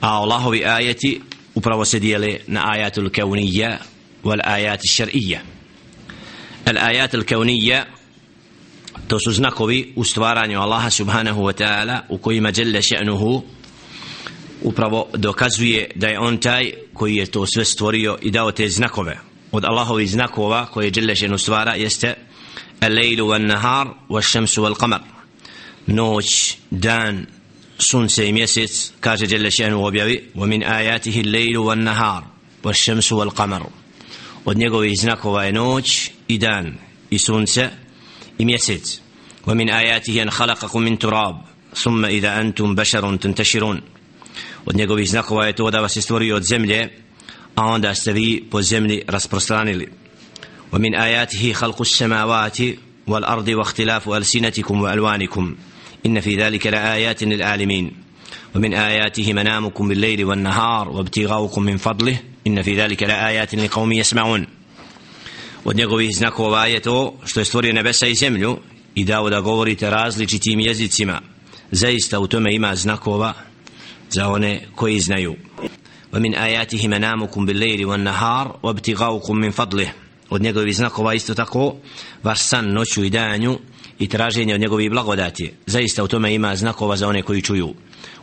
a 0.00 0.08
Allahovi 0.08 0.64
ajeti 0.64 1.20
upravo 1.54 1.84
se 1.84 1.98
dijele 1.98 2.38
na 2.46 2.70
ajatul 2.70 3.10
kaunija 3.10 3.78
wal 4.24 4.40
ajat 4.44 4.80
šar'ija 4.80 5.38
al 6.64 6.78
ajat 6.78 7.14
al 7.14 7.24
kaunija 7.24 7.86
to 9.08 9.18
su 9.20 9.32
znakovi 9.32 9.92
u 9.96 10.04
stvaranju 10.04 10.60
Allaha 10.60 10.90
subhanahu 10.90 11.42
wa 11.42 11.52
ta'ala 11.52 12.00
u 12.08 12.18
kojima 12.18 12.50
djelle 12.50 12.82
še'nuhu 12.82 13.42
upravo 14.62 15.08
dokazuje 15.14 15.90
da 15.94 16.06
je 16.06 16.18
on 16.18 16.38
taj 16.38 16.72
koji 16.94 17.14
je 17.14 17.26
to 17.26 17.46
sve 17.46 17.64
stvorio 17.64 18.18
i 18.22 18.30
dao 18.30 18.52
te 18.52 18.68
znakove. 18.68 19.18
Od 19.52 19.64
Allahovi 19.64 20.06
znakova 20.06 20.66
koje 20.66 20.92
jelle 20.94 21.14
še'nu 21.14 21.38
stvara 21.38 21.74
jeste 21.74 22.14
al-lejlu 22.80 23.26
wal 23.26 23.46
nahar 23.46 23.86
wal 24.08 24.22
šemsu 24.22 24.62
wal 24.62 24.74
qamar 24.74 25.00
noć, 25.86 26.56
dan, 26.70 27.26
sunce 27.77 28.29
i 28.29 28.33
mjesec 28.33 28.91
kaže 28.99 29.25
jelle 29.29 29.51
še'nu 29.51 29.85
objavi 29.85 30.29
wa 30.35 30.45
min 30.45 30.63
ajatihi 30.63 31.23
al-lejlu 31.23 31.65
wal 31.65 31.83
nahar 31.83 32.23
wal 32.63 32.73
šamsu 32.73 33.15
wal 33.15 33.31
qamar 33.31 33.63
od 34.45 34.57
njegovih 34.57 34.99
znakova 34.99 35.43
je 35.43 35.53
noć 35.53 36.11
i 36.27 36.37
dan 36.37 36.77
i 37.09 37.19
sunce 37.19 37.69
i 38.37 38.45
mjesec 38.45 39.03
ومن 39.47 39.69
آياته 39.69 40.21
أن 40.21 40.29
خلقكم 40.29 40.81
من 40.81 40.99
تراب 40.99 41.41
ثم 41.75 42.05
إذا 42.05 42.41
أنتم 42.41 42.75
بشر 42.75 43.15
تنتشرون 43.15 43.81
od 44.65 44.75
njegovih 44.75 45.09
znakova 45.09 45.45
je 45.45 45.53
to 45.53 45.71
da 45.71 45.81
vas 45.81 45.95
je 45.95 46.01
stvorio 46.01 46.35
od 46.35 46.43
zemlje 46.43 46.89
a 47.55 47.65
onda 47.65 47.95
ste 47.95 48.13
vi 48.13 48.43
po 48.51 48.61
zemlji 48.61 49.01
rasprostranili 49.07 49.87
ومن 50.71 50.95
آياته 50.95 51.53
خلق 51.53 51.81
السماوات 51.81 52.57
والأرض 53.07 53.47
واختلاف 53.47 54.09
ألسنتكم 54.09 54.81
وألوانكم 54.81 55.55
إن 56.05 56.19
في 56.19 56.35
ذلك 56.35 56.67
لآيات 56.67 57.23
للعالمين 57.23 57.91
ومن 58.55 58.73
آياته 58.73 59.33
منامكم 59.33 59.87
بالليل 59.87 60.25
والنهار 60.25 60.89
وابتغاؤكم 60.89 61.63
من 61.63 61.77
فضله 61.77 62.19
إن 62.47 62.61
في 62.61 62.75
ذلك 62.75 63.03
لآيات 63.03 63.55
لقوم 63.55 63.91
يسمعون 63.91 64.47
od 65.65 65.75
njegovih 65.75 66.15
znakova 66.15 66.65
je 66.65 66.79
to 66.79 67.13
što 67.25 67.39
je 67.39 67.45
stvorio 67.45 67.73
nebesa 67.73 68.07
i 68.07 68.15
zemlju 68.15 68.57
i 68.95 69.03
dao 69.03 69.29
da 69.29 69.41
govorite 69.41 69.89
različitim 69.89 70.59
jezicima 70.59 71.21
zaista 71.71 72.19
u 72.19 72.27
tome 72.27 72.55
ima 72.55 72.75
znakova 72.75 73.33
za 74.09 74.29
one 74.29 74.61
koji 74.75 74.99
znaju 74.99 75.35
ومن 76.13 76.35
آياته 76.35 76.87
منامكم 76.87 77.45
بالليل 77.45 77.85
والنهار 77.85 78.59
وابتغاؤكم 78.63 79.35
من 79.35 79.51
فضله 79.51 79.93
od 80.29 80.41
njegovih 80.41 80.75
znakova 80.75 81.13
isto 81.13 81.35
tako 81.35 81.75
vaš 82.23 82.41
san 82.41 82.73
noću 82.73 83.03
i 83.03 83.09
danju 83.09 83.59
i 83.99 84.07
traženje 84.07 84.53
od 84.53 84.61
njegovih 84.61 84.91
blagodati 84.91 85.53
zaista 85.65 86.03
u 86.03 86.07
tome 86.07 86.33
ima 86.33 86.55
znakova 86.55 86.95
za 86.95 87.07
one 87.07 87.21
koji 87.21 87.41
čuju 87.41 87.73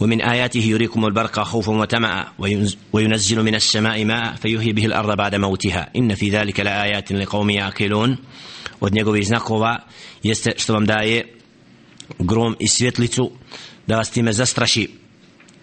ومن 0.00 0.20
آياته 0.20 0.60
يريكم 0.60 1.04
البرق 1.04 1.40
خوفا 1.40 1.72
وطمعا 1.72 2.24
وينزل 2.92 3.42
من 3.42 3.54
السماء 3.54 4.04
ماء 4.04 4.34
فيحيي 4.34 4.72
به 4.72 4.86
الأرض 4.86 5.16
بعد 5.16 5.34
موتها 5.34 5.90
إن 5.96 6.14
في 6.14 6.30
ذلك 6.30 6.60
لآيات 6.60 7.12
لقوم 7.12 7.50
يعقلون 7.50 8.16
od 8.80 8.94
njegovih 8.94 9.26
znakova 9.26 9.78
jeste 10.22 10.52
što 10.56 10.72
vam 10.72 10.86
daje 10.86 11.34
grom 12.18 12.56
i 12.58 12.68
svjetlicu 12.68 13.30
da 13.86 13.96
vas 13.96 14.10
time 14.10 14.32
zastraši 14.32 14.88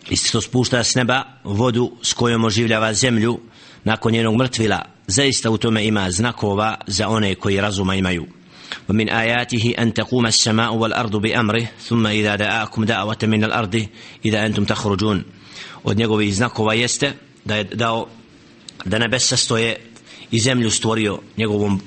isto 0.09 0.27
što 0.27 0.41
spušta 0.41 0.83
s 0.83 0.95
neba 0.95 1.23
vodu 1.43 1.91
s 2.01 2.13
kojom 2.13 2.45
oživljava 2.45 2.93
zemlju 2.93 3.39
nakon 3.83 4.11
njenog 4.11 4.35
mrtvila 4.35 4.85
zaista 5.07 5.49
u 5.49 5.57
tome 5.57 5.85
ima 5.85 6.11
znakova 6.11 6.75
za 6.87 7.07
one 7.07 7.35
koji 7.35 7.61
razuma 7.61 7.95
imaju 7.95 8.25
ومن 8.89 9.09
آياته 9.09 9.73
أن 9.79 9.93
تقوم 9.93 10.25
السماء 10.25 10.73
والأرض 10.73 11.15
بأمره 11.15 11.67
ثم 11.81 12.07
إذا 12.07 12.35
دعاكم 12.35 12.85
دعوة 12.85 13.17
من 13.23 13.43
الأرض 13.43 13.87
إذا 14.25 14.45
أنتم 14.45 14.65
تخرجون 14.65 15.23
od 15.83 15.97
njegovih 15.97 16.35
znakova 16.35 16.73
jeste 16.73 17.13
da 17.45 17.55
je 17.55 17.63
dao 17.63 18.07
da 18.85 18.99
nebesa 18.99 19.37
stoje 19.37 19.75
i 20.31 20.39
zemlju 20.39 20.71
stvorio 20.71 21.19
njegovom 21.37 21.81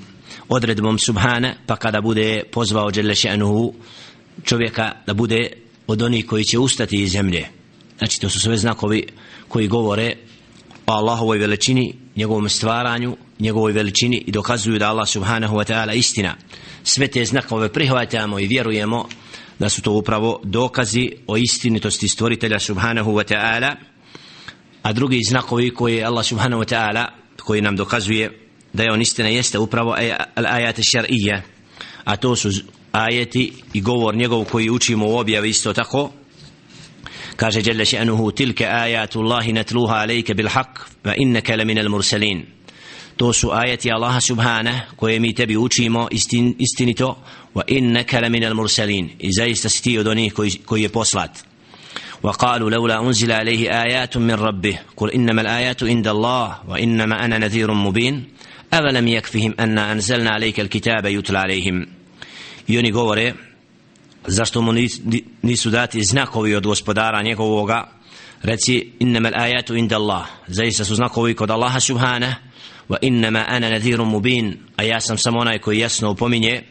odredbom 0.49 0.99
subhana 0.99 1.55
pa 1.67 1.77
kada 1.77 2.01
bude 2.01 2.43
pozvao 2.53 2.91
Đelešenuhu 2.91 3.75
čovjeka 4.45 4.93
da 5.07 5.15
bude 5.15 5.53
od 5.87 6.03
onih 6.03 6.27
koji 6.27 6.45
će 6.45 6.59
ustati 6.59 7.03
iz 7.03 7.13
zemlje 7.13 7.49
znači 7.99 8.21
to 8.21 8.29
su 8.29 8.41
sve 8.41 8.57
znakovi 8.57 9.07
koji 9.49 9.69
govore 9.69 10.17
o 10.87 10.93
Allahovoj 10.93 11.39
veličini 11.39 11.95
njegovom 12.16 12.50
stvaranju 12.50 13.18
njegovoj 13.40 13.72
veličini 13.72 14.24
i 14.28 14.32
dokazuju 14.32 14.80
da 14.80 14.90
Allah 14.90 15.08
subhanahu 15.08 15.56
wa 15.56 15.74
ta'ala 15.74 15.94
istina. 15.94 16.36
Sve 16.84 17.08
te 17.08 17.26
znakove 17.26 17.74
prihvatamo 17.74 18.40
i 18.40 18.48
vjerujemo 18.48 19.08
da 19.60 19.70
su 19.70 19.82
to 19.82 19.92
upravo 19.92 20.40
dokazi 20.44 21.12
o 21.28 21.38
istinitosti 21.38 22.08
stvoritelja 22.08 22.60
subhanahu 22.60 23.12
wa 23.12 23.34
ta'ala. 23.34 23.76
A 24.82 24.94
drugi 24.94 25.20
znakovi 25.30 25.74
koji 25.74 26.04
Allah 26.04 26.26
subhanahu 26.26 26.64
wa 26.64 26.76
ta'ala 26.76 27.06
koji 27.44 27.62
nam 27.62 27.76
dokazuje 27.76 28.40
da 28.74 28.84
je 28.84 28.92
on 28.92 29.02
istina 29.02 29.30
jeste 29.30 29.60
upravo 29.60 29.96
ajate 30.36 30.82
šar'ija 30.82 31.42
a 32.04 32.18
to 32.18 32.36
su 32.36 32.50
ajeti 32.92 33.54
i 33.74 33.82
govor 33.82 34.16
njegov 34.16 34.46
koji 34.46 34.70
učimo 34.70 35.08
u 35.08 35.18
objavi 35.18 35.50
isto 35.50 35.74
tako 35.74 36.12
كاش 37.42 37.58
جل 37.58 37.88
شأنه 37.88 38.32
تلك 38.32 38.62
آيات 38.62 39.16
الله 39.16 39.52
نتلوها 39.52 39.96
عليك 39.96 40.32
بالحق 40.32 40.78
فإنك 41.04 41.52
لمن 41.52 41.78
المرسلين. 41.78 42.46
تو 43.18 43.32
سو 43.32 43.54
آيات 43.54 43.86
الله 43.86 44.20
سبحانه 44.20 44.84
كوي 44.98 45.20
مي 45.20 45.32
تبي 45.34 45.58
ما 45.90 46.10
استنتو 46.62 47.16
وإنك 47.56 48.16
لمن 48.16 48.44
المرسلين. 48.44 49.18
إذا 49.24 49.46
يستستي 49.46 50.04
دوني 50.04 50.30
كوي 50.66 50.88
بوصلات. 50.88 51.38
وقالوا 52.24 52.70
لولا 52.70 53.00
أنزل 53.00 53.32
عليه 53.32 53.84
آيات 53.84 54.18
من 54.18 54.34
ربه 54.34 54.80
قل 54.98 55.12
إنما 55.12 55.42
الآيات 55.42 55.84
عند 55.84 56.08
الله 56.08 56.58
وإنما 56.68 57.26
أنا 57.26 57.38
نذير 57.38 57.74
مبين. 57.74 58.24
أولم 58.74 59.08
يكفهم 59.08 59.56
أن 59.60 59.78
أنزلنا 59.78 60.30
عليك 60.30 60.60
الكتاب 60.60 61.06
يتلى 61.06 61.38
عليهم. 61.38 61.88
يوني 62.70 62.92
zašto 64.28 64.62
mu 64.62 64.74
nisu 65.42 65.70
dati 65.70 66.04
znakovi 66.04 66.56
od 66.56 66.64
gospodara 66.64 67.24
njegovoga? 67.24 67.92
Reci 68.42 68.92
innama 69.00 69.30
al-ayatu 69.30 69.78
inda 69.78 69.96
Allah 69.96 70.26
zaista 70.48 70.86
su 70.86 70.96
znakovi 70.96 71.34
kod 71.34 71.52
Allaha 71.52 71.80
subhana 71.80 72.36
wa 72.90 72.98
innama 73.02 73.46
ana 73.48 73.70
nadhirun 73.70 74.08
mubin. 74.08 74.58
A 74.76 74.84
ja 74.84 75.00
sam 75.00 75.18
samo 75.18 75.40
onaj 75.40 75.60
koji 75.60 75.80
jasno 75.80 76.12
upominje 76.12 76.64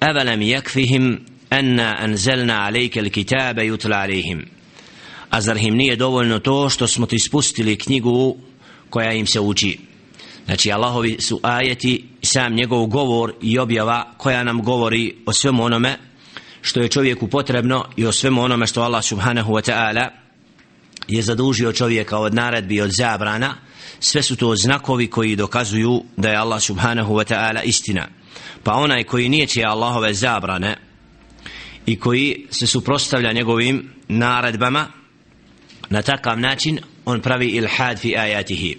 avalam 0.00 0.40
yakfihim 0.40 1.18
anna 1.50 1.96
anzalna 1.98 2.70
alayka 2.70 3.00
al-kitaba 3.00 3.62
yutla 3.62 3.96
alayhim. 4.06 4.46
A 5.30 5.40
zar 5.40 5.56
im 5.56 5.74
nije 5.74 5.96
dovoljno 5.96 6.38
to 6.38 6.68
što 6.68 6.86
smo 6.86 7.06
ti 7.06 7.18
spustili 7.18 7.76
knjigu 7.76 8.36
koja 8.90 9.12
im 9.12 9.26
se 9.26 9.40
uči? 9.40 9.78
Znači 10.44 10.72
Allahovi 10.72 11.16
su 11.20 11.40
ajeti 11.42 12.04
sam 12.22 12.54
njegov 12.54 12.86
govor 12.86 13.34
i 13.42 13.58
objava 13.58 14.14
koja 14.16 14.44
nam 14.44 14.62
govori 14.62 15.14
o 15.26 15.32
svemu 15.32 15.64
onome 15.64 15.98
što 16.64 16.80
je 16.80 16.88
čovjeku 16.88 17.28
potrebno 17.28 17.84
i 17.96 18.06
o 18.06 18.12
svemu 18.12 18.42
onome 18.42 18.66
što 18.66 18.82
Allah 18.82 19.04
subhanahu 19.04 19.52
wa 19.52 19.70
ta'ala 19.70 20.08
je 21.08 21.22
zadužio 21.22 21.72
čovjeka 21.72 22.18
od 22.18 22.34
naredbi 22.34 22.80
od 22.80 22.90
zabrana 22.90 23.54
sve 24.00 24.22
su 24.22 24.36
to 24.36 24.56
znakovi 24.56 25.06
koji 25.06 25.36
dokazuju 25.36 26.02
da 26.16 26.28
je 26.28 26.36
Allah 26.36 26.62
subhanahu 26.62 27.14
wa 27.14 27.34
ta'ala 27.34 27.60
istina. 27.64 28.08
Pa 28.62 28.72
onaj 28.72 29.04
koji 29.04 29.28
nije 29.28 29.46
će 29.46 29.62
Allahove 29.64 30.14
zabrane 30.14 30.76
i 31.86 31.98
koji 31.98 32.46
se 32.50 32.66
suprostavlja 32.66 33.32
njegovim 33.32 33.90
naredbama 34.08 34.86
na 35.90 36.02
takav 36.02 36.40
način 36.40 36.78
on 37.04 37.20
pravi 37.20 37.46
ilhad 37.46 37.98
fi 37.98 38.16
ajatihi. 38.16 38.78